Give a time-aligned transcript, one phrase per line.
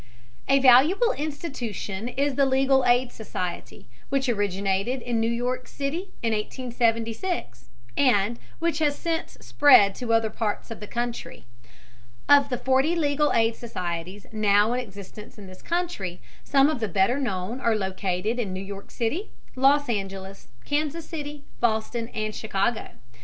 [0.49, 6.33] A valuable institution is the legal aid society, which originated in New York City in
[6.33, 11.45] 1876, and which has since spread to other parts of the country.
[12.27, 16.87] Of the forty legal aid societies now in existence in this country, some of the
[16.87, 22.93] better known are located in New York City, Los Angeles, Kansas City, Boston, and Chicago.